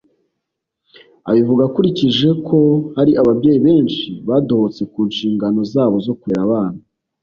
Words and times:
Abivuga 1.29 1.61
akurikije 1.69 2.29
ko 2.47 2.59
hari 2.97 3.11
ababyeyi 3.21 3.59
benshi 3.67 4.07
badohotse 4.27 4.81
ku 4.91 4.99
nshingano 5.09 5.59
zabo 5.73 5.95
zo 6.05 6.13
kurera 6.19 6.41
abana 6.47 6.79